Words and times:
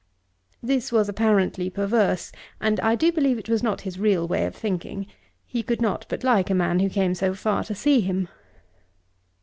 This 0.63 0.91
was 0.91 1.07
apparently 1.07 1.69
perverse; 1.69 2.31
and 2.59 2.79
I 2.79 2.95
do 2.95 3.11
believe 3.11 3.37
it 3.37 3.47
was 3.47 3.61
not 3.61 3.81
his 3.81 3.99
real 3.99 4.27
way 4.27 4.47
of 4.47 4.55
thinking: 4.55 5.05
he 5.45 5.61
could 5.61 5.79
not 5.79 6.07
but 6.09 6.23
like 6.23 6.49
a 6.49 6.55
man 6.55 6.79
who 6.79 6.89
came 6.89 7.13
so 7.13 7.35
far 7.35 7.63
to 7.65 7.75
see 7.75 8.01
him. 8.01 8.27